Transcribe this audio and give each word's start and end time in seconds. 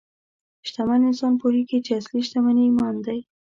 شتمن 0.67 1.01
انسان 1.09 1.33
پوهېږي 1.41 1.79
چې 1.85 1.91
اصلي 1.99 2.21
شتمني 2.27 2.63
ایمان 2.67 2.95
دی. 3.05 3.19